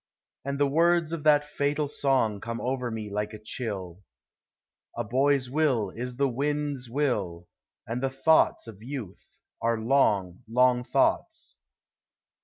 [0.43, 4.01] And the words of that fatal song Come over me like a chill:
[4.95, 7.47] 44 A boy's will is the wind's will,
[7.85, 9.23] And the thoughts of youth
[9.61, 11.59] are long, long thoughts."